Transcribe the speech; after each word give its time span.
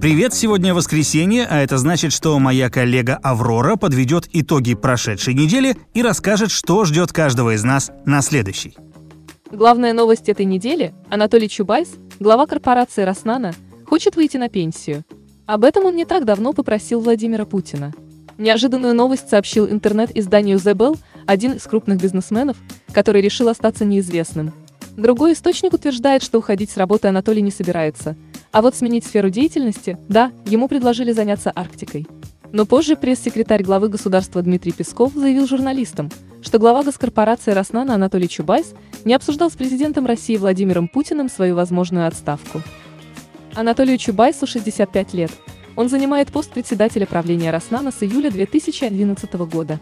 Привет, 0.00 0.32
сегодня 0.32 0.74
воскресенье, 0.74 1.44
а 1.50 1.58
это 1.58 1.76
значит, 1.76 2.12
что 2.12 2.38
моя 2.38 2.70
коллега 2.70 3.18
Аврора 3.20 3.74
подведет 3.74 4.28
итоги 4.32 4.74
прошедшей 4.74 5.34
недели 5.34 5.76
и 5.92 6.02
расскажет, 6.02 6.52
что 6.52 6.84
ждет 6.84 7.12
каждого 7.12 7.56
из 7.56 7.64
нас 7.64 7.90
на 8.06 8.22
следующий. 8.22 8.76
Главная 9.50 9.92
новость 9.92 10.28
этой 10.28 10.44
недели– 10.44 10.94
Анатолий 11.10 11.48
Чубайс, 11.48 11.88
глава 12.20 12.46
корпорации 12.46 13.02
«Роснана», 13.02 13.54
хочет 13.86 14.14
выйти 14.14 14.36
на 14.36 14.48
пенсию. 14.48 15.02
Об 15.46 15.64
этом 15.64 15.84
он 15.86 15.96
не 15.96 16.04
так 16.04 16.24
давно 16.24 16.52
попросил 16.52 17.00
Владимира 17.00 17.44
Путина. 17.44 17.92
Неожиданную 18.38 18.94
новость 18.94 19.28
сообщил 19.28 19.68
интернет-изданию 19.68 20.58
The 20.58 20.96
один 21.26 21.54
из 21.54 21.62
крупных 21.64 22.00
бизнесменов, 22.00 22.56
который 22.92 23.20
решил 23.20 23.48
остаться 23.48 23.84
неизвестным. 23.84 24.52
Другой 24.98 25.32
источник 25.32 25.72
утверждает, 25.72 26.22
что 26.22 26.38
уходить 26.38 26.70
с 26.70 26.76
работы 26.76 27.08
Анатолий 27.08 27.40
не 27.40 27.50
собирается– 27.50 28.14
а 28.50 28.62
вот 28.62 28.74
сменить 28.74 29.04
сферу 29.04 29.30
деятельности, 29.30 29.98
да, 30.08 30.32
ему 30.46 30.68
предложили 30.68 31.12
заняться 31.12 31.50
Арктикой. 31.50 32.06
Но 32.50 32.64
позже 32.64 32.96
пресс-секретарь 32.96 33.62
главы 33.62 33.88
государства 33.88 34.40
Дмитрий 34.40 34.72
Песков 34.72 35.12
заявил 35.14 35.46
журналистам, 35.46 36.10
что 36.40 36.58
глава 36.58 36.82
госкорпорации 36.82 37.52
«Роснана» 37.52 37.94
Анатолий 37.94 38.28
Чубайс 38.28 38.72
не 39.04 39.12
обсуждал 39.12 39.50
с 39.50 39.54
президентом 39.54 40.06
России 40.06 40.36
Владимиром 40.36 40.88
Путиным 40.88 41.28
свою 41.28 41.56
возможную 41.56 42.06
отставку. 42.06 42.62
Анатолию 43.54 43.98
Чубайсу 43.98 44.46
65 44.46 45.12
лет. 45.14 45.30
Он 45.76 45.88
занимает 45.90 46.32
пост 46.32 46.50
председателя 46.50 47.06
правления 47.06 47.50
«Роснана» 47.50 47.92
с 47.92 48.02
июля 48.02 48.30
2011 48.30 49.34
года. 49.34 49.78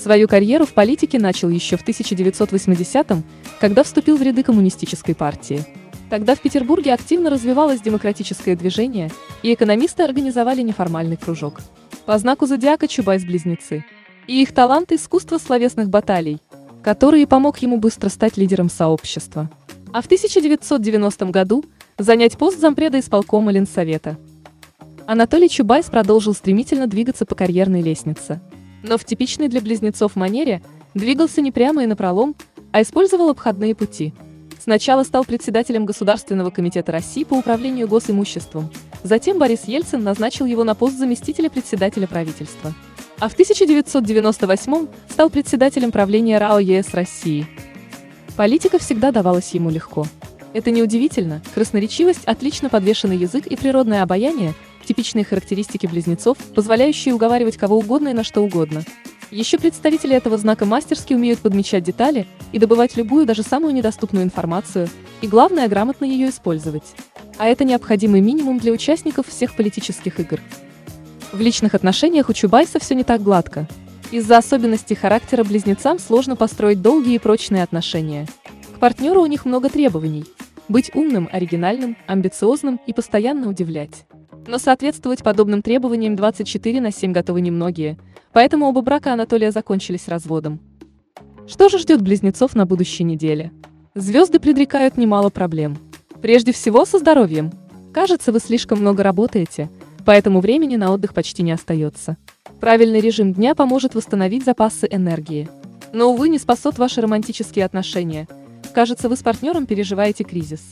Свою 0.00 0.28
карьеру 0.28 0.64
в 0.64 0.74
политике 0.74 1.18
начал 1.18 1.48
еще 1.48 1.76
в 1.76 1.84
1980-м, 1.84 3.24
когда 3.60 3.82
вступил 3.82 4.16
в 4.16 4.22
ряды 4.22 4.44
коммунистической 4.44 5.14
партии. 5.14 5.64
Тогда 6.08 6.36
в 6.36 6.40
Петербурге 6.40 6.94
активно 6.94 7.30
развивалось 7.30 7.80
демократическое 7.80 8.54
движение, 8.54 9.10
и 9.42 9.52
экономисты 9.52 10.04
организовали 10.04 10.62
неформальный 10.62 11.16
кружок. 11.16 11.60
По 12.06 12.16
знаку 12.16 12.46
зодиака 12.46 12.86
Чубайс-близнецы. 12.86 13.84
И 14.28 14.40
их 14.40 14.54
талант– 14.54 14.92
искусство 14.92 15.38
словесных 15.38 15.88
баталий, 15.88 16.40
который 16.82 17.26
помог 17.26 17.58
ему 17.58 17.78
быстро 17.78 18.08
стать 18.08 18.36
лидером 18.36 18.70
сообщества. 18.70 19.50
А 19.92 20.00
в 20.00 20.04
1990 20.04 21.26
году 21.26 21.64
занять 21.98 22.38
пост 22.38 22.60
зампреда 22.60 23.00
исполкома 23.00 23.50
Ленсовета. 23.50 24.16
Анатолий 25.06 25.48
Чубайс 25.48 25.86
продолжил 25.86 26.34
стремительно 26.34 26.86
двигаться 26.86 27.26
по 27.26 27.34
карьерной 27.34 27.82
лестнице. 27.82 28.40
Но 28.82 28.98
в 28.98 29.04
типичной 29.04 29.48
для 29.48 29.60
близнецов 29.60 30.16
манере 30.16 30.62
двигался 30.94 31.40
не 31.40 31.52
прямо 31.52 31.84
и 31.84 31.86
напролом, 31.86 32.34
а 32.72 32.82
использовал 32.82 33.30
обходные 33.30 33.74
пути– 33.74 34.12
Сначала 34.68 35.02
стал 35.02 35.24
председателем 35.24 35.86
Государственного 35.86 36.50
комитета 36.50 36.92
России 36.92 37.24
по 37.24 37.32
управлению 37.32 37.88
госимуществом. 37.88 38.70
Затем 39.02 39.38
Борис 39.38 39.64
Ельцин 39.64 40.04
назначил 40.04 40.44
его 40.44 40.62
на 40.62 40.74
пост 40.74 40.98
заместителя 40.98 41.48
председателя 41.48 42.06
правительства. 42.06 42.74
А 43.18 43.30
в 43.30 43.32
1998 43.32 44.88
стал 45.08 45.30
председателем 45.30 45.90
правления 45.90 46.36
РАО 46.36 46.58
ЕС 46.58 46.92
России. 46.92 47.46
Политика 48.36 48.78
всегда 48.78 49.10
давалась 49.10 49.54
ему 49.54 49.70
легко. 49.70 50.06
Это 50.52 50.70
неудивительно, 50.70 51.40
красноречивость, 51.54 52.26
отлично 52.26 52.68
подвешенный 52.68 53.16
язык 53.16 53.46
и 53.46 53.56
природное 53.56 54.02
обаяние– 54.02 54.52
типичные 54.88 55.24
характеристики 55.24 55.86
близнецов, 55.86 56.36
позволяющие 56.54 57.14
уговаривать 57.14 57.56
кого 57.56 57.78
угодно 57.78 58.08
и 58.08 58.14
на 58.14 58.24
что 58.24 58.42
угодно– 58.42 58.82
еще 59.30 59.58
представители 59.58 60.16
этого 60.16 60.38
знака 60.38 60.64
мастерски 60.64 61.12
умеют 61.12 61.40
подмечать 61.40 61.84
детали 61.84 62.26
и 62.52 62.58
добывать 62.58 62.96
любую, 62.96 63.26
даже 63.26 63.42
самую 63.42 63.74
недоступную 63.74 64.24
информацию, 64.24 64.88
и 65.20 65.26
главное, 65.26 65.68
грамотно 65.68 66.06
ее 66.06 66.30
использовать. 66.30 66.94
А 67.36 67.46
это 67.46 67.64
необходимый 67.64 68.22
минимум 68.22 68.58
для 68.58 68.72
участников 68.72 69.26
всех 69.26 69.54
политических 69.54 70.18
игр. 70.18 70.40
В 71.32 71.40
личных 71.40 71.74
отношениях 71.74 72.30
у 72.30 72.32
Чубайса 72.32 72.78
все 72.78 72.94
не 72.94 73.04
так 73.04 73.22
гладко. 73.22 73.68
Из-за 74.10 74.38
особенностей 74.38 74.94
характера 74.94 75.44
близнецам 75.44 75.98
сложно 75.98 76.34
построить 76.34 76.80
долгие 76.80 77.16
и 77.16 77.18
прочные 77.18 77.62
отношения. 77.62 78.26
К 78.76 78.78
партнеру 78.78 79.20
у 79.20 79.26
них 79.26 79.44
много 79.44 79.68
требований. 79.68 80.24
Быть 80.68 80.90
умным, 80.94 81.28
оригинальным, 81.30 81.98
амбициозным 82.06 82.80
и 82.86 82.94
постоянно 82.94 83.48
удивлять. 83.48 84.06
Но 84.48 84.56
соответствовать 84.56 85.22
подобным 85.22 85.60
требованиям 85.60 86.16
24 86.16 86.80
на 86.80 86.90
7 86.90 87.12
готовы 87.12 87.42
немногие, 87.42 87.98
поэтому 88.32 88.64
оба 88.64 88.80
брака 88.80 89.12
Анатолия 89.12 89.52
закончились 89.52 90.08
разводом. 90.08 90.58
Что 91.46 91.68
же 91.68 91.78
ждет 91.78 92.00
близнецов 92.00 92.54
на 92.54 92.64
будущей 92.64 93.04
неделе? 93.04 93.52
Звезды 93.94 94.40
предрекают 94.40 94.96
немало 94.96 95.28
проблем. 95.28 95.76
Прежде 96.22 96.52
всего 96.52 96.86
со 96.86 96.98
здоровьем. 96.98 97.52
Кажется, 97.92 98.32
вы 98.32 98.40
слишком 98.40 98.80
много 98.80 99.02
работаете, 99.02 99.68
поэтому 100.06 100.40
времени 100.40 100.76
на 100.76 100.92
отдых 100.94 101.12
почти 101.12 101.42
не 101.42 101.52
остается. 101.52 102.16
Правильный 102.58 103.00
режим 103.00 103.34
дня 103.34 103.54
поможет 103.54 103.94
восстановить 103.94 104.46
запасы 104.46 104.88
энергии. 104.90 105.46
Но, 105.92 106.10
увы, 106.10 106.30
не 106.30 106.38
спасет 106.38 106.78
ваши 106.78 107.02
романтические 107.02 107.66
отношения. 107.66 108.26
Кажется, 108.72 109.10
вы 109.10 109.16
с 109.16 109.22
партнером 109.22 109.66
переживаете 109.66 110.24
кризис. 110.24 110.62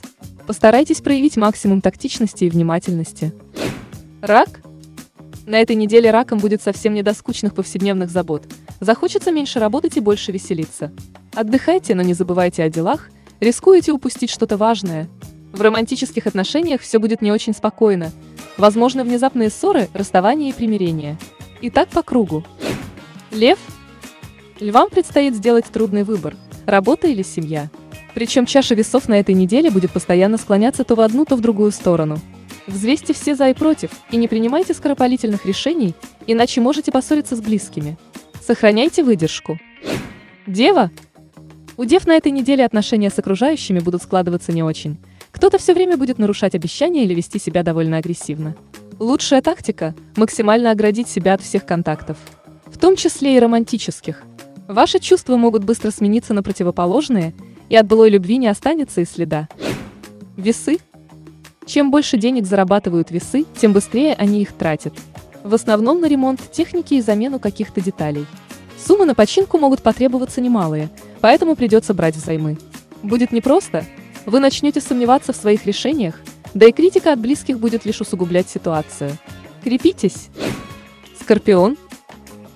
Постарайтесь 0.46 1.02
проявить 1.02 1.36
максимум 1.36 1.82
тактичности 1.82 2.44
и 2.44 2.50
внимательности. 2.50 3.34
Рак? 4.26 4.60
На 5.46 5.60
этой 5.60 5.76
неделе 5.76 6.10
раком 6.10 6.40
будет 6.40 6.60
совсем 6.60 6.94
не 6.94 7.04
до 7.04 7.14
скучных 7.14 7.54
повседневных 7.54 8.10
забот. 8.10 8.42
Захочется 8.80 9.30
меньше 9.30 9.60
работать 9.60 9.96
и 9.96 10.00
больше 10.00 10.32
веселиться. 10.32 10.92
Отдыхайте, 11.32 11.94
но 11.94 12.02
не 12.02 12.12
забывайте 12.12 12.64
о 12.64 12.68
делах, 12.68 13.08
рискуете 13.38 13.92
упустить 13.92 14.30
что-то 14.30 14.56
важное. 14.56 15.08
В 15.52 15.60
романтических 15.60 16.26
отношениях 16.26 16.80
все 16.80 16.98
будет 16.98 17.22
не 17.22 17.30
очень 17.30 17.54
спокойно. 17.54 18.10
Возможны 18.56 19.04
внезапные 19.04 19.48
ссоры, 19.48 19.88
расставания 19.94 20.50
и 20.50 20.52
примирения. 20.52 21.16
И 21.60 21.70
так 21.70 21.88
по 21.90 22.02
кругу. 22.02 22.42
Лев? 23.30 23.60
Львам 24.58 24.90
предстоит 24.90 25.36
сделать 25.36 25.66
трудный 25.66 26.02
выбор– 26.02 26.34
работа 26.66 27.06
или 27.06 27.22
семья. 27.22 27.70
Причем 28.12 28.44
чаша 28.44 28.74
весов 28.74 29.08
на 29.08 29.20
этой 29.20 29.36
неделе 29.36 29.70
будет 29.70 29.92
постоянно 29.92 30.36
склоняться 30.36 30.82
то 30.82 30.96
в 30.96 31.00
одну, 31.00 31.24
то 31.24 31.36
в 31.36 31.40
другую 31.40 31.70
сторону– 31.70 32.18
Взвесьте 32.66 33.12
все 33.12 33.34
за 33.34 33.50
и 33.50 33.54
против, 33.54 33.90
и 34.10 34.16
не 34.16 34.26
принимайте 34.26 34.74
скоропалительных 34.74 35.46
решений, 35.46 35.94
иначе 36.26 36.60
можете 36.60 36.90
поссориться 36.90 37.36
с 37.36 37.40
близкими. 37.40 37.96
Сохраняйте 38.44 39.04
выдержку. 39.04 39.58
Дева. 40.46 40.90
У 41.76 41.84
дев 41.84 42.06
на 42.06 42.16
этой 42.16 42.32
неделе 42.32 42.64
отношения 42.64 43.10
с 43.10 43.18
окружающими 43.18 43.78
будут 43.78 44.02
складываться 44.02 44.52
не 44.52 44.62
очень. 44.62 44.96
Кто-то 45.30 45.58
все 45.58 45.74
время 45.74 45.96
будет 45.96 46.18
нарушать 46.18 46.54
обещания 46.54 47.04
или 47.04 47.14
вести 47.14 47.38
себя 47.38 47.62
довольно 47.62 47.98
агрессивно. 47.98 48.56
Лучшая 48.98 49.42
тактика– 49.42 49.94
максимально 50.16 50.70
оградить 50.70 51.08
себя 51.08 51.34
от 51.34 51.42
всех 51.42 51.66
контактов, 51.66 52.16
в 52.66 52.78
том 52.78 52.96
числе 52.96 53.36
и 53.36 53.40
романтических. 53.40 54.22
Ваши 54.66 54.98
чувства 54.98 55.36
могут 55.36 55.64
быстро 55.64 55.90
смениться 55.90 56.34
на 56.34 56.42
противоположные, 56.42 57.34
и 57.68 57.76
от 57.76 57.86
былой 57.86 58.10
любви 58.10 58.38
не 58.38 58.48
останется 58.48 59.02
и 59.02 59.04
следа. 59.04 59.48
Весы– 60.36 60.78
чем 61.66 61.90
больше 61.90 62.16
денег 62.16 62.46
зарабатывают 62.46 63.10
весы, 63.10 63.44
тем 63.60 63.72
быстрее 63.72 64.14
они 64.14 64.40
их 64.40 64.52
тратят. 64.52 64.94
В 65.42 65.52
основном 65.52 66.00
на 66.00 66.06
ремонт 66.06 66.40
техники 66.52 66.94
и 66.94 67.02
замену 67.02 67.38
каких-то 67.38 67.80
деталей. 67.80 68.26
Суммы 68.84 69.04
на 69.04 69.14
починку 69.14 69.58
могут 69.58 69.82
потребоваться 69.82 70.40
немалые, 70.40 70.90
поэтому 71.20 71.56
придется 71.56 71.92
брать 71.92 72.14
взаймы. 72.16 72.56
Будет 73.02 73.32
непросто, 73.32 73.84
вы 74.26 74.38
начнете 74.40 74.80
сомневаться 74.80 75.32
в 75.32 75.36
своих 75.36 75.66
решениях, 75.66 76.20
да 76.54 76.66
и 76.66 76.72
критика 76.72 77.12
от 77.12 77.18
близких 77.18 77.58
будет 77.58 77.84
лишь 77.84 78.00
усугублять 78.00 78.48
ситуацию. 78.48 79.10
Крепитесь! 79.62 80.28
Скорпион. 81.20 81.76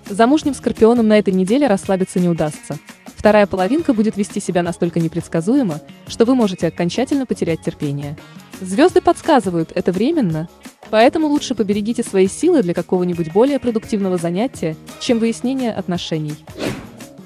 Замужним 0.08 0.54
скорпионам 0.54 1.08
на 1.08 1.18
этой 1.18 1.34
неделе 1.34 1.66
расслабиться 1.66 2.20
не 2.20 2.28
удастся. 2.28 2.78
Вторая 3.16 3.46
половинка 3.46 3.92
будет 3.92 4.16
вести 4.16 4.40
себя 4.40 4.62
настолько 4.62 5.00
непредсказуемо, 5.00 5.80
что 6.06 6.24
вы 6.24 6.34
можете 6.34 6.68
окончательно 6.68 7.26
потерять 7.26 7.62
терпение. 7.62 8.16
Звезды 8.60 9.00
подсказывают, 9.00 9.72
это 9.74 9.90
временно, 9.90 10.48
поэтому 10.90 11.28
лучше 11.28 11.54
поберегите 11.54 12.02
свои 12.02 12.28
силы 12.28 12.62
для 12.62 12.74
какого-нибудь 12.74 13.32
более 13.32 13.58
продуктивного 13.58 14.18
занятия, 14.18 14.76
чем 15.00 15.18
выяснение 15.18 15.72
отношений. 15.72 16.34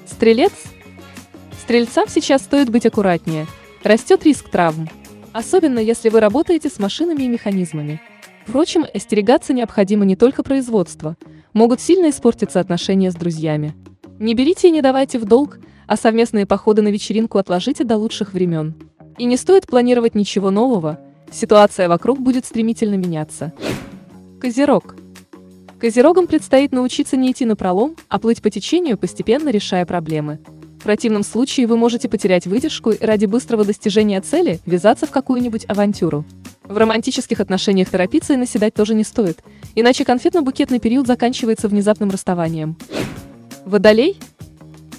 Стрелец? 0.05 0.53
Стрельцам 1.61 2.05
сейчас 2.07 2.41
стоит 2.43 2.69
быть 2.69 2.85
аккуратнее. 2.85 3.47
Растет 3.83 4.23
риск 4.23 4.49
травм. 4.49 4.87
Особенно 5.33 5.79
если 5.79 6.07
вы 6.07 6.21
работаете 6.21 6.69
с 6.69 6.79
машинами 6.79 7.23
и 7.23 7.27
механизмами. 7.27 8.01
Впрочем, 8.47 8.85
остерегаться 8.93 9.51
необходимо 9.51 10.05
не 10.05 10.15
только 10.15 10.41
производство. 10.41 11.17
Могут 11.51 11.81
сильно 11.81 12.11
испортиться 12.11 12.61
отношения 12.61 13.11
с 13.11 13.15
друзьями. 13.15 13.73
Не 14.19 14.35
берите 14.35 14.69
и 14.69 14.71
не 14.71 14.81
давайте 14.81 15.19
в 15.19 15.25
долг, 15.25 15.59
а 15.87 15.97
совместные 15.97 16.45
походы 16.45 16.81
на 16.81 16.87
вечеринку 16.87 17.37
отложите 17.39 17.83
до 17.83 17.97
лучших 17.97 18.31
времен. 18.33 18.75
И 19.17 19.25
не 19.25 19.35
стоит 19.35 19.67
планировать 19.67 20.15
ничего 20.15 20.51
нового, 20.51 20.99
Ситуация 21.31 21.89
вокруг 21.89 22.19
будет 22.19 22.45
стремительно 22.45 22.95
меняться. 22.95 23.53
Козерог. 24.39 24.95
Козерогам 25.79 26.27
предстоит 26.27 26.71
научиться 26.71 27.17
не 27.17 27.31
идти 27.31 27.45
на 27.45 27.55
пролом, 27.55 27.95
а 28.07 28.19
плыть 28.19 28.41
по 28.41 28.49
течению, 28.49 28.97
постепенно 28.97 29.49
решая 29.49 29.85
проблемы. 29.85 30.39
В 30.79 30.83
противном 30.83 31.23
случае 31.23 31.67
вы 31.67 31.77
можете 31.77 32.07
потерять 32.07 32.45
выдержку 32.45 32.91
и 32.91 33.03
ради 33.03 33.25
быстрого 33.25 33.65
достижения 33.65 34.21
цели 34.21 34.59
ввязаться 34.65 35.07
в 35.07 35.11
какую-нибудь 35.11 35.65
авантюру. 35.67 36.23
В 36.63 36.77
романтических 36.77 37.39
отношениях 37.39 37.89
торопиться 37.89 38.33
и 38.33 38.37
наседать 38.37 38.73
тоже 38.73 38.93
не 38.93 39.03
стоит, 39.03 39.43
иначе 39.75 40.03
конфетно-букетный 40.03 40.79
период 40.79 41.07
заканчивается 41.07 41.67
внезапным 41.67 42.09
расставанием. 42.09 42.77
Водолей? 43.65 44.19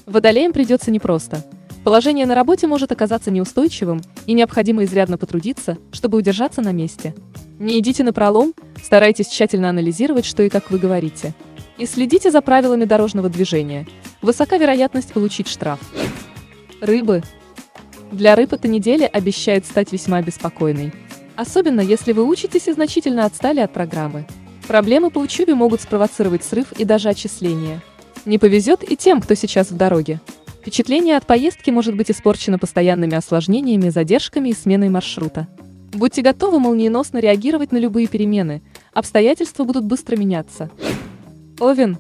Водолеям 0.06 0.52
придется 0.52 0.90
непросто. 0.90 1.44
Положение 1.87 2.27
на 2.27 2.35
работе 2.35 2.67
может 2.67 2.91
оказаться 2.91 3.31
неустойчивым, 3.31 4.03
и 4.27 4.33
необходимо 4.33 4.83
изрядно 4.83 5.19
потрудиться, 5.19 5.79
чтобы 5.93 6.19
удержаться 6.19 6.61
на 6.61 6.73
месте. 6.73 7.15
Не 7.61 7.79
идите 7.79 8.03
на 8.03 8.12
пролом, 8.12 8.55
старайтесь 8.83 9.29
тщательно 9.29 9.71
анализировать, 9.71 10.25
что 10.25 10.43
и 10.43 10.49
как 10.49 10.73
вы 10.73 10.81
говорите. 10.81 11.33
И 11.79 11.87
следите 11.87 12.33
за 12.33 12.43
правилами 12.43 12.87
дорожного 12.87 13.29
движения. 13.29 13.87
Высока 14.21 14.56
вероятность 14.56 15.12
получить 15.12 15.47
штраф. 15.47 15.79
Рыбы. 16.81 17.23
Для 18.11 18.35
рыб 18.35 18.55
эта 18.55 18.67
неделя 18.67 19.06
обещает 19.06 19.65
стать 19.65 19.93
весьма 19.93 20.23
беспокойной. 20.23 20.93
Особенно 21.37 21.82
если 21.82 22.11
вы 22.11 22.25
учитесь 22.25 22.67
и 22.67 22.73
значительно 22.73 23.27
отстали 23.27 23.61
от 23.61 23.73
программы. 23.73 24.27
Проблемы 24.67 25.11
по 25.11 25.21
учебе 25.21 25.55
могут 25.55 25.82
спровоцировать 25.82 26.43
срыв 26.43 26.73
и 26.73 26.85
даже 26.85 27.11
отчисление. 27.11 27.81
Не 28.25 28.39
повезет 28.39 28.82
и 28.82 28.97
тем, 28.97 29.21
кто 29.21 29.35
сейчас 29.37 29.71
в 29.71 29.77
дороге. 29.77 30.21
Впечатление 30.67 31.17
от 31.17 31.25
поездки 31.25 31.71
может 31.71 31.95
быть 31.95 32.11
испорчено 32.11 32.59
постоянными 32.59 33.15
осложнениями, 33.15 33.89
задержками 33.89 34.49
и 34.49 34.53
сменой 34.53 34.89
маршрута. 34.89 35.47
Будьте 35.93 36.23
готовы 36.23 36.59
молниеносно 36.59 37.19
реагировать 37.19 37.71
на 37.71 37.77
любые 37.77 38.09
перемены, 38.09 38.63
обстоятельства 38.93 39.63
будут 39.63 39.85
быстро 39.85 40.17
меняться. 40.17 40.69
Овен. 41.61 41.99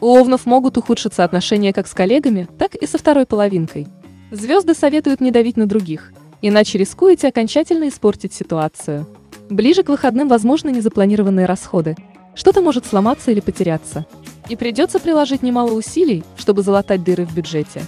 У 0.00 0.06
овнов 0.06 0.46
могут 0.46 0.78
ухудшиться 0.78 1.24
отношения 1.24 1.72
как 1.72 1.88
с 1.88 1.92
коллегами, 1.92 2.46
так 2.56 2.76
и 2.76 2.86
со 2.86 2.98
второй 2.98 3.26
половинкой. 3.26 3.88
Звезды 4.30 4.74
советуют 4.74 5.20
не 5.20 5.32
давить 5.32 5.56
на 5.56 5.66
других, 5.66 6.12
иначе 6.40 6.78
рискуете 6.78 7.26
окончательно 7.26 7.88
испортить 7.88 8.32
ситуацию. 8.32 9.08
Ближе 9.50 9.82
к 9.82 9.88
выходным 9.88 10.28
возможны 10.28 10.70
незапланированные 10.70 11.46
расходы. 11.46 11.96
Что-то 12.36 12.62
может 12.62 12.86
сломаться 12.86 13.32
или 13.32 13.40
потеряться. 13.40 14.06
И 14.48 14.56
придется 14.56 14.98
приложить 14.98 15.42
немало 15.42 15.72
усилий, 15.72 16.24
чтобы 16.36 16.62
залатать 16.62 17.04
дыры 17.04 17.24
в 17.24 17.34
бюджете. 17.34 17.82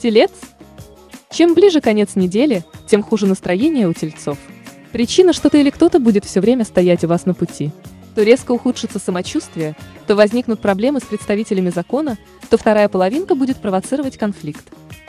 Телец. 0.00 0.30
Чем 1.30 1.54
ближе 1.54 1.80
конец 1.80 2.14
недели, 2.14 2.64
тем 2.86 3.02
хуже 3.02 3.26
настроение 3.26 3.88
у 3.88 3.92
тельцов. 3.92 4.38
Причина 4.92 5.32
что-то 5.32 5.58
или 5.58 5.70
кто-то 5.70 5.98
будет 5.98 6.24
все 6.24 6.40
время 6.40 6.64
стоять 6.64 7.02
у 7.02 7.08
вас 7.08 7.26
на 7.26 7.34
пути. 7.34 7.72
То 8.14 8.22
резко 8.22 8.52
ухудшится 8.52 9.00
самочувствие, 9.00 9.74
то 10.06 10.14
возникнут 10.14 10.60
проблемы 10.60 11.00
с 11.00 11.02
представителями 11.02 11.70
закона, 11.70 12.16
то 12.48 12.56
вторая 12.56 12.88
половинка 12.88 13.34
будет 13.34 13.56
провоцировать 13.56 14.16
конфликт. 14.16 14.64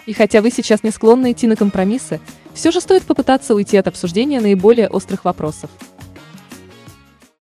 И 0.08 0.14
хотя 0.14 0.42
вы 0.42 0.50
сейчас 0.50 0.82
не 0.82 0.92
склонны 0.92 1.32
идти 1.32 1.46
на 1.46 1.56
компромиссы, 1.56 2.20
все 2.54 2.72
же 2.72 2.82
стоит 2.82 3.04
попытаться 3.04 3.54
уйти 3.54 3.78
от 3.78 3.88
обсуждения 3.88 4.40
наиболее 4.40 4.88
острых 4.88 5.26
вопросов. 5.26 5.70